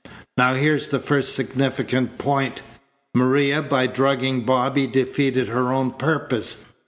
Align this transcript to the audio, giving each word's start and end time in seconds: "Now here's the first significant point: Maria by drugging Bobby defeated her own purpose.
"Now 0.35 0.55
here's 0.55 0.87
the 0.87 0.97
first 0.97 1.35
significant 1.35 2.17
point: 2.17 2.63
Maria 3.13 3.61
by 3.61 3.85
drugging 3.85 4.43
Bobby 4.45 4.87
defeated 4.87 5.47
her 5.49 5.71
own 5.71 5.91
purpose. 5.91 6.65